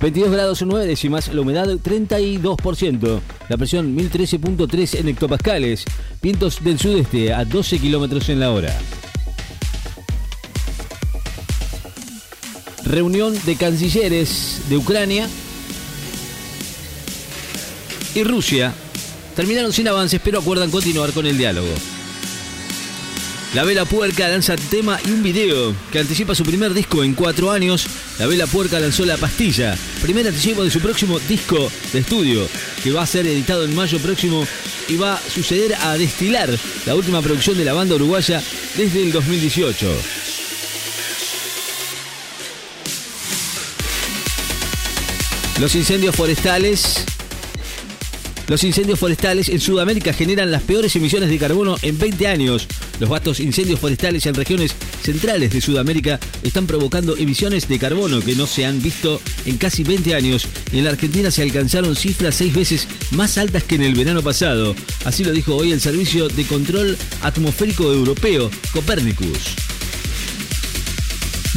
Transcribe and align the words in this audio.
22 0.00 0.30
grados 0.30 0.62
9 0.62 0.86
décimas, 0.86 1.32
la 1.32 1.40
humedad 1.40 1.66
32%, 1.66 3.20
la 3.48 3.56
presión 3.56 3.96
1013.3 3.96 5.00
en 5.00 5.08
hectopascales, 5.08 5.84
vientos 6.20 6.62
del 6.62 6.78
sudeste 6.78 7.32
a 7.32 7.44
12 7.44 7.78
kilómetros 7.78 8.28
en 8.28 8.40
la 8.40 8.50
hora. 8.50 8.76
Reunión 12.84 13.34
de 13.46 13.56
cancilleres 13.56 14.62
de 14.68 14.76
Ucrania 14.76 15.28
y 18.14 18.22
Rusia 18.22 18.74
terminaron 19.34 19.72
sin 19.72 19.88
avances, 19.88 20.20
pero 20.22 20.38
acuerdan 20.40 20.70
continuar 20.70 21.12
con 21.12 21.26
el 21.26 21.36
diálogo. 21.36 21.72
La 23.54 23.64
Vela 23.64 23.84
Puerca 23.84 24.28
lanza 24.28 24.56
tema 24.56 24.98
y 25.06 25.10
un 25.10 25.22
video 25.22 25.74
que 25.90 25.98
anticipa 25.98 26.34
su 26.34 26.44
primer 26.44 26.74
disco 26.74 27.02
en 27.02 27.14
cuatro 27.14 27.50
años. 27.50 27.86
La 28.18 28.26
Vela 28.26 28.46
Puerca 28.46 28.78
lanzó 28.78 29.06
La 29.06 29.16
Pastilla, 29.16 29.76
primer 30.02 30.26
anticipo 30.26 30.62
de 30.62 30.70
su 30.70 30.80
próximo 30.80 31.18
disco 31.20 31.70
de 31.92 32.00
estudio, 32.00 32.46
que 32.82 32.92
va 32.92 33.02
a 33.02 33.06
ser 33.06 33.26
editado 33.26 33.64
en 33.64 33.74
mayo 33.74 33.98
próximo 33.98 34.46
y 34.88 34.96
va 34.96 35.14
a 35.14 35.20
suceder 35.30 35.74
a 35.74 35.96
Destilar, 35.96 36.50
la 36.84 36.94
última 36.94 37.22
producción 37.22 37.56
de 37.56 37.64
la 37.64 37.72
banda 37.72 37.94
uruguaya 37.94 38.42
desde 38.76 39.02
el 39.02 39.12
2018. 39.12 39.96
Los 45.60 45.74
incendios 45.74 46.14
forestales 46.14 47.06
los 48.48 48.62
incendios 48.62 48.98
forestales 48.98 49.48
en 49.48 49.60
Sudamérica 49.60 50.12
generan 50.12 50.50
las 50.50 50.62
peores 50.62 50.94
emisiones 50.94 51.30
de 51.30 51.38
carbono 51.38 51.76
en 51.82 51.98
20 51.98 52.28
años. 52.28 52.68
Los 53.00 53.10
vastos 53.10 53.40
incendios 53.40 53.80
forestales 53.80 54.24
en 54.26 54.34
regiones 54.34 54.74
centrales 55.02 55.52
de 55.52 55.60
Sudamérica 55.60 56.20
están 56.42 56.66
provocando 56.66 57.16
emisiones 57.16 57.68
de 57.68 57.78
carbono 57.78 58.20
que 58.20 58.36
no 58.36 58.46
se 58.46 58.64
han 58.64 58.80
visto 58.80 59.20
en 59.46 59.56
casi 59.58 59.82
20 59.82 60.14
años. 60.14 60.46
En 60.72 60.84
la 60.84 60.90
Argentina 60.90 61.30
se 61.30 61.42
alcanzaron 61.42 61.96
cifras 61.96 62.36
seis 62.36 62.54
veces 62.54 62.86
más 63.10 63.36
altas 63.36 63.64
que 63.64 63.74
en 63.74 63.82
el 63.82 63.94
verano 63.94 64.22
pasado. 64.22 64.76
Así 65.04 65.24
lo 65.24 65.32
dijo 65.32 65.56
hoy 65.56 65.72
el 65.72 65.80
Servicio 65.80 66.28
de 66.28 66.44
Control 66.44 66.96
Atmosférico 67.22 67.92
Europeo, 67.92 68.50
Copernicus. 68.72 69.38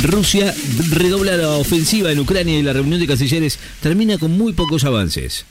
Rusia 0.02 0.56
redobla 0.92 1.36
la 1.36 1.50
ofensiva 1.58 2.12
en 2.12 2.20
Ucrania 2.20 2.58
y 2.58 2.64
la 2.64 2.74
reunión 2.74 3.00
de 3.00 3.08
cancilleres 3.08 3.59
termina 3.81 4.18
con 4.18 4.38
muy 4.38 4.53
pocos 4.53 4.86
avances. 4.86 5.46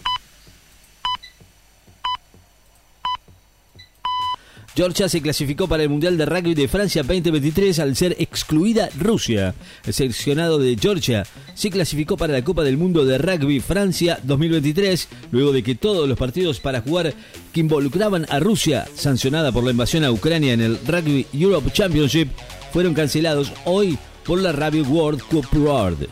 Georgia 4.79 5.09
se 5.09 5.21
clasificó 5.21 5.67
para 5.67 5.83
el 5.83 5.89
Mundial 5.89 6.17
de 6.17 6.25
Rugby 6.25 6.55
de 6.55 6.69
Francia 6.69 7.03
2023 7.03 7.81
al 7.81 7.97
ser 7.97 8.15
excluida 8.21 8.89
Rusia. 8.97 9.53
El 9.85 9.93
seleccionado 9.93 10.61
de 10.61 10.77
Georgia 10.81 11.25
se 11.55 11.69
clasificó 11.69 12.17
para 12.17 12.33
la 12.33 12.45
Copa 12.45 12.63
del 12.63 12.77
Mundo 12.77 13.05
de 13.05 13.19
Rugby 13.19 13.59
Francia 13.59 14.21
2023 14.23 15.09
luego 15.33 15.51
de 15.51 15.65
que 15.65 15.75
todos 15.75 16.09
los 16.09 16.17
partidos 16.17 16.61
para 16.61 16.81
jugar 16.81 17.13
que 17.53 17.59
involucraban 17.59 18.25
a 18.31 18.39
Rusia, 18.39 18.87
sancionada 18.95 19.51
por 19.51 19.65
la 19.65 19.73
invasión 19.73 20.05
a 20.05 20.13
Ucrania 20.13 20.53
en 20.53 20.61
el 20.61 20.79
Rugby 20.87 21.27
Europe 21.33 21.73
Championship, 21.73 22.29
fueron 22.73 22.95
cancelados 22.95 23.53
hoy 23.65 23.99
por 24.25 24.41
la 24.41 24.53
Rugby 24.53 24.83
World 24.83 25.23
Cup 25.23 25.47
World. 25.55 26.07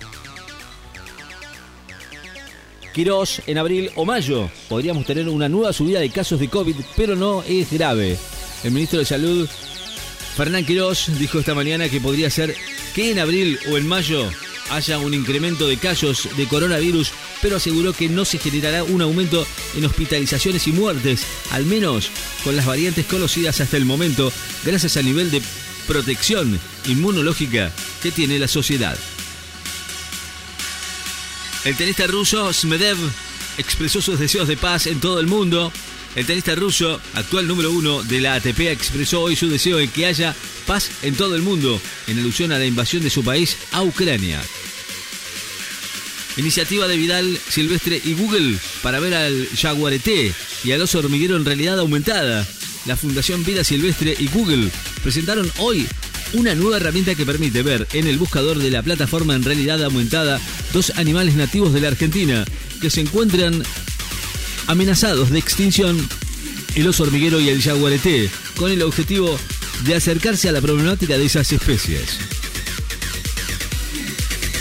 Quirós, 2.93 3.43
en 3.47 3.59
abril 3.59 3.91
o 3.95 4.05
mayo 4.05 4.51
podríamos 4.69 5.07
tener 5.07 5.29
una 5.29 5.49
nueva 5.49 5.73
subida 5.73 6.01
de 6.01 6.11
casos 6.11 6.41
de 6.41 6.49
COVID, 6.49 6.75
pero 6.97 7.15
no 7.15 7.45
es 7.45 7.71
grave. 7.71 8.19
El 8.65 8.73
ministro 8.73 8.99
de 8.99 9.05
Salud, 9.05 9.49
Fernán 10.37 10.65
Quirós, 10.65 11.11
dijo 11.19 11.39
esta 11.39 11.55
mañana 11.55 11.89
que 11.89 12.01
podría 12.01 12.31
ser 12.31 12.55
que 12.95 13.11
en 13.11 13.19
abril 13.19 13.59
o 13.71 13.77
en 13.77 13.87
mayo 13.87 14.31
haya 14.71 14.99
un 14.99 15.15
incremento 15.15 15.69
de 15.69 15.77
casos 15.77 16.29
de 16.37 16.49
coronavirus, 16.49 17.13
pero 17.41 17.57
aseguró 17.57 17.93
que 17.93 18.09
no 18.09 18.25
se 18.25 18.39
generará 18.39 18.83
un 18.85 19.03
aumento 19.03 19.47
en 19.77 19.85
hospitalizaciones 19.85 20.67
y 20.67 20.73
muertes, 20.73 21.25
al 21.51 21.65
menos 21.67 22.11
con 22.43 22.57
las 22.57 22.67
variantes 22.67 23.07
conocidas 23.07 23.61
hasta 23.61 23.77
el 23.77 23.85
momento, 23.85 24.33
gracias 24.65 24.97
al 24.97 25.05
nivel 25.05 25.31
de 25.31 25.43
protección 25.87 26.59
inmunológica 26.87 27.73
que 28.03 28.11
tiene 28.11 28.39
la 28.39 28.49
sociedad. 28.49 28.99
El 31.65 31.77
tenista 31.77 32.07
ruso 32.07 32.53
Smedev 32.53 32.97
expresó 33.59 34.01
sus 34.01 34.19
deseos 34.19 34.49
de 34.49 34.57
paz 34.57 34.87
en 34.87 35.01
todo 35.01 35.21
el 35.21 35.27
mundo 35.27 35.73
el 36.17 36.25
tenista 36.25 36.55
ruso, 36.55 37.01
actual 37.15 37.47
número 37.47 37.71
uno 37.71 38.03
de 38.03 38.21
la 38.21 38.35
ATP, 38.35 38.61
expresó 38.61 39.21
hoy 39.21 39.37
su 39.37 39.49
deseo 39.49 39.77
de 39.77 39.89
que 39.89 40.07
haya 40.07 40.35
paz 40.67 40.91
en 41.03 41.15
todo 41.15 41.37
el 41.37 41.43
mundo, 41.43 41.81
en 42.07 42.19
alusión 42.19 42.53
a 42.53 42.59
la 42.59 42.65
invasión 42.65 43.03
de 43.03 43.11
su 43.11 43.23
país 43.23 43.57
a 43.71 43.83
Ucrania. 43.83 44.43
Iniciativa 46.39 46.89
de 46.89 46.97
Vidal, 46.97 47.39
Silvestre 47.49 48.01
y 48.03 48.15
Google 48.15 48.59
para 48.83 48.99
ver 48.99 49.15
al 49.15 49.49
jaguarete 49.57 50.33
y 50.65 50.73
al 50.73 50.83
oso 50.83 50.99
hormiguero 50.99 51.37
en 51.37 51.45
realidad 51.45 51.79
aumentada. 51.79 52.47
La 52.87 52.97
Fundación 52.97 53.45
Vida 53.45 53.63
Silvestre 53.63 54.17
y 54.19 54.29
Google 54.29 54.71
presentaron 55.03 55.51
hoy 55.59 55.87
una 56.33 56.55
nueva 56.55 56.79
herramienta 56.79 57.15
que 57.15 57.27
permite 57.27 57.63
ver 57.63 57.87
en 57.93 58.07
el 58.07 58.17
buscador 58.17 58.59
de 58.59 58.71
la 58.71 58.83
plataforma 58.83 59.35
en 59.35 59.45
realidad 59.45 59.83
aumentada 59.85 60.41
dos 60.73 60.93
animales 60.97 61.35
nativos 61.35 61.73
de 61.73 61.81
la 61.81 61.89
Argentina 61.89 62.45
que 62.81 62.91
se 62.91 63.01
encuentran 63.01 63.63
amenazados 64.67 65.31
de 65.31 65.39
extinción 65.39 65.97
el 66.75 66.87
oso 66.87 67.05
hormiguero 67.05 67.41
y 67.41 67.49
el 67.49 67.63
jaguarete, 67.63 68.31
con 68.57 68.71
el 68.71 68.83
objetivo 68.83 69.39
de 69.85 69.95
acercarse 69.95 70.49
a 70.49 70.53
la 70.53 70.61
problemática 70.61 71.17
de 71.17 71.25
esas 71.25 71.51
especies. 71.53 72.19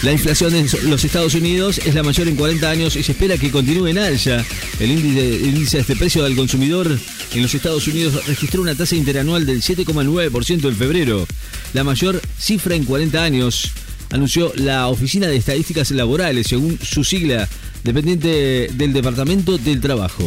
La 0.01 0.11
inflación 0.11 0.55
en 0.55 0.67
los 0.89 1.03
Estados 1.03 1.33
Unidos 1.33 1.79
es 1.83 1.95
la 1.95 2.03
mayor 2.03 2.27
en 2.27 2.35
40 2.35 2.69
años 2.69 2.95
y 2.95 3.03
se 3.03 3.13
espera 3.13 3.37
que 3.37 3.49
continúe 3.49 3.87
en 3.87 3.97
alza. 3.97 4.45
El 4.79 4.91
índice, 4.91 5.35
el 5.35 5.47
índice 5.47 5.77
de 5.77 5.81
este 5.81 5.95
precio 5.95 6.23
del 6.23 6.35
consumidor 6.35 6.99
en 7.33 7.41
los 7.41 7.53
Estados 7.53 7.87
Unidos 7.87 8.25
registró 8.27 8.61
una 8.61 8.75
tasa 8.75 8.95
interanual 8.95 9.45
del 9.45 9.61
7,9% 9.61 10.67
en 10.67 10.75
febrero, 10.75 11.27
la 11.73 11.83
mayor 11.83 12.21
cifra 12.39 12.75
en 12.75 12.85
40 12.85 13.23
años, 13.23 13.71
anunció 14.15 14.53
la 14.55 14.87
Oficina 14.87 15.27
de 15.27 15.35
Estadísticas 15.35 15.91
Laborales, 15.91 16.47
según 16.47 16.79
su 16.79 17.03
sigla 17.03 17.49
dependiente 17.83 18.69
del 18.73 18.93
Departamento 18.93 19.57
del 19.57 19.81
Trabajo. 19.81 20.23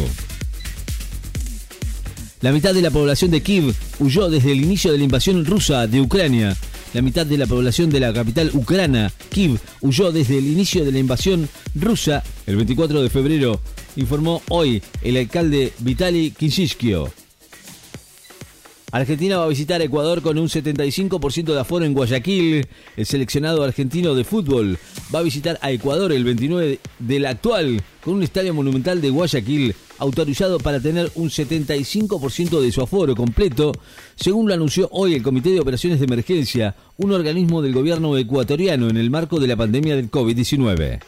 La 2.41 2.51
mitad 2.51 2.73
de 2.73 2.83
la 2.83 2.91
población 2.91 3.31
de 3.31 3.41
Kiev 3.41 3.73
huyó 3.99 4.29
desde 4.29 4.51
el 4.51 4.63
inicio 4.63 4.91
de 4.91 4.99
la 4.99 5.03
invasión 5.03 5.43
rusa 5.43 5.87
de 5.87 6.01
Ucrania. 6.01 6.55
La 6.93 7.01
mitad 7.01 7.25
de 7.25 7.37
la 7.37 7.47
población 7.47 7.89
de 7.89 7.99
la 7.99 8.13
capital 8.13 8.51
ucrana, 8.53 9.11
Kiev, 9.29 9.59
huyó 9.81 10.11
desde 10.11 10.37
el 10.37 10.45
inicio 10.45 10.85
de 10.85 10.91
la 10.91 10.99
invasión 10.99 11.49
rusa 11.73 12.23
el 12.45 12.57
24 12.57 13.01
de 13.01 13.09
febrero, 13.09 13.59
informó 13.95 14.43
hoy 14.49 14.83
el 15.01 15.17
alcalde 15.17 15.73
Vitaly 15.79 16.31
Kinshishkio. 16.31 17.11
Argentina 18.91 19.37
va 19.37 19.45
a 19.45 19.49
visitar 19.49 19.81
Ecuador 19.83 20.23
con 20.23 20.39
un 20.39 20.47
75% 20.47 21.53
de 21.53 21.59
aforo 21.59 21.85
en 21.85 21.93
Guayaquil. 21.93 22.67
El 22.97 23.05
seleccionado 23.05 23.63
argentino 23.63 24.15
de 24.15 24.23
fútbol 24.23 24.79
va 25.13 25.19
a 25.19 25.23
visitar 25.23 25.59
a 25.61 25.71
Ecuador 25.71 26.11
el 26.11 26.23
29 26.23 26.79
del 26.97 27.25
actual 27.27 27.83
con 28.03 28.15
un 28.15 28.23
estadio 28.23 28.53
monumental 28.53 28.99
de 28.99 29.11
Guayaquil 29.11 29.75
autorizado 29.99 30.57
para 30.59 30.79
tener 30.79 31.11
un 31.15 31.29
75% 31.29 32.61
de 32.61 32.71
su 32.71 32.81
aforo 32.81 33.15
completo, 33.15 33.73
según 34.15 34.47
lo 34.47 34.53
anunció 34.53 34.87
hoy 34.91 35.13
el 35.13 35.21
Comité 35.21 35.51
de 35.51 35.59
Operaciones 35.59 35.99
de 35.99 36.05
Emergencia, 36.05 36.75
un 36.97 37.11
organismo 37.11 37.61
del 37.61 37.73
gobierno 37.73 38.17
ecuatoriano 38.17 38.89
en 38.89 38.97
el 38.97 39.11
marco 39.11 39.39
de 39.39 39.47
la 39.47 39.57
pandemia 39.57 39.97
del 39.97 40.09
COVID-19. 40.09 40.99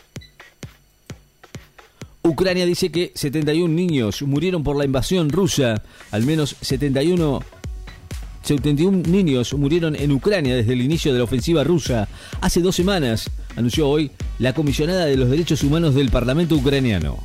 Ucrania 2.24 2.66
dice 2.66 2.92
que 2.92 3.12
71 3.16 3.74
niños 3.74 4.22
murieron 4.22 4.64
por 4.64 4.76
la 4.76 4.86
invasión 4.86 5.30
rusa, 5.30 5.82
al 6.12 6.26
menos 6.26 6.56
71 6.62 7.42
71 8.44 9.04
niños 9.08 9.54
murieron 9.54 9.96
en 9.96 10.12
Ucrania 10.12 10.56
desde 10.56 10.74
el 10.74 10.82
inicio 10.82 11.12
de 11.14 11.20
la 11.20 11.24
ofensiva 11.24 11.64
rusa 11.64 12.08
hace 12.42 12.62
dos 12.62 12.76
semanas, 12.76 13.30
anunció 13.56 13.88
hoy 13.88 14.12
la 14.40 14.54
comisionada 14.54 15.06
de 15.06 15.18
los 15.18 15.30
derechos 15.30 15.64
humanos 15.64 15.96
del 15.96 16.10
Parlamento 16.10 16.56
ucraniano. 16.56 17.20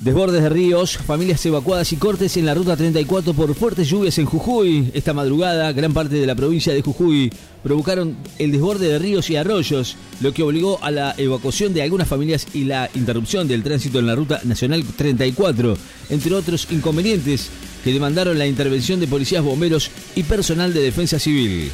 Desbordes 0.00 0.42
de 0.42 0.48
ríos, 0.48 0.96
familias 0.96 1.44
evacuadas 1.44 1.92
y 1.92 1.96
cortes 1.96 2.34
en 2.38 2.46
la 2.46 2.54
ruta 2.54 2.74
34 2.74 3.34
por 3.34 3.54
fuertes 3.54 3.86
lluvias 3.86 4.16
en 4.16 4.24
Jujuy. 4.24 4.90
Esta 4.94 5.12
madrugada, 5.12 5.70
gran 5.72 5.92
parte 5.92 6.14
de 6.14 6.26
la 6.26 6.34
provincia 6.34 6.72
de 6.72 6.80
Jujuy 6.80 7.30
provocaron 7.62 8.16
el 8.38 8.50
desborde 8.50 8.88
de 8.88 8.98
ríos 8.98 9.28
y 9.28 9.36
arroyos, 9.36 9.96
lo 10.22 10.32
que 10.32 10.42
obligó 10.42 10.82
a 10.82 10.90
la 10.90 11.14
evacuación 11.18 11.74
de 11.74 11.82
algunas 11.82 12.08
familias 12.08 12.46
y 12.54 12.64
la 12.64 12.88
interrupción 12.94 13.46
del 13.46 13.62
tránsito 13.62 13.98
en 13.98 14.06
la 14.06 14.14
ruta 14.14 14.40
nacional 14.44 14.82
34, 14.84 15.76
entre 16.08 16.34
otros 16.34 16.66
inconvenientes 16.70 17.50
que 17.84 17.92
demandaron 17.92 18.38
la 18.38 18.46
intervención 18.46 19.00
de 19.00 19.06
policías, 19.06 19.44
bomberos 19.44 19.90
y 20.16 20.22
personal 20.22 20.72
de 20.72 20.80
defensa 20.80 21.18
civil. 21.18 21.70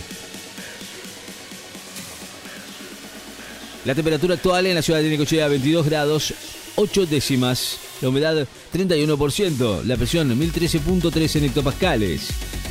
La 3.85 3.95
temperatura 3.95 4.35
actual 4.35 4.67
en 4.67 4.75
la 4.75 4.83
ciudad 4.83 5.01
de 5.01 5.11
Necochea 5.11 5.47
22 5.47 5.87
grados 5.87 6.35
8 6.75 7.07
décimas 7.07 7.86
la 8.01 8.09
humedad 8.09 8.47
31%, 8.75 9.85
la 9.85 9.97
presión 9.97 10.39
1013.3 10.39 11.37
en 11.37 11.45
hectopascales, 11.45 12.29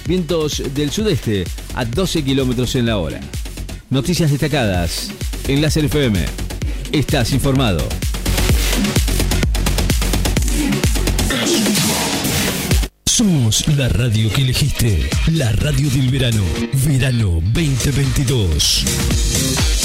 vientos 0.07 0.61
del 0.73 0.91
sudeste 0.91 1.45
a 1.73 1.85
12 1.85 2.23
kilómetros 2.23 2.75
en 2.75 2.85
la 2.85 2.97
hora. 2.97 3.19
Noticias 3.89 4.31
destacadas 4.31 5.09
en 5.47 5.61
Láser 5.61 5.85
FM. 5.85 6.25
Estás 6.91 7.31
informado. 7.31 7.87
Somos 13.05 13.65
la 13.77 13.87
radio 13.87 14.29
que 14.29 14.41
elegiste, 14.41 15.09
la 15.31 15.51
radio 15.53 15.89
del 15.89 16.09
verano, 16.09 16.43
verano 16.85 17.41
2022. 17.53 19.84